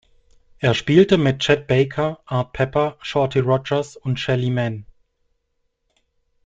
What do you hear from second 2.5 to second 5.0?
Pepper, Shorty Rogers und Shelly Manne.